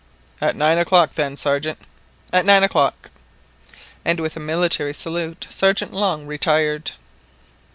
"At 0.41 0.55
nine 0.55 0.79
o'clock 0.79 1.13
then, 1.13 1.37
Sergeant." 1.37 1.77
"At 2.33 2.43
nine 2.43 2.63
o'clock." 2.63 3.11
And 4.03 4.19
with 4.19 4.35
a 4.35 4.39
military 4.39 4.95
salute 4.95 5.45
Sergeant 5.51 5.93
Long 5.93 6.25
retired. 6.25 6.93